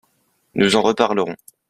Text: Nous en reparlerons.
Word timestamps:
Nous 0.55 0.75
en 0.77 0.81
reparlerons. 0.81 1.35